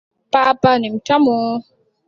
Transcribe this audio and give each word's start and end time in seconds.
Papa 0.31 0.79
ni 0.79 0.89
mtamu. 0.89 1.63